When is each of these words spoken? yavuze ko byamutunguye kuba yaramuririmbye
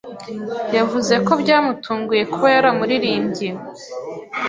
yavuze 0.77 1.13
ko 1.25 1.31
byamutunguye 1.41 2.23
kuba 2.31 2.47
yaramuririmbye 2.55 3.49